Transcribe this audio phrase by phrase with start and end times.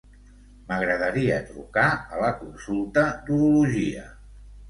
[0.69, 1.83] M'agradaria trucar
[2.17, 4.09] a la consulta d'urologia.